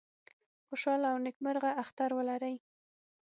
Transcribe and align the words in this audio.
خوشاله 0.67 1.07
او 1.13 1.17
نیکمرغه 1.25 1.69
اختر 1.83 2.09
ولرئ 2.13 2.55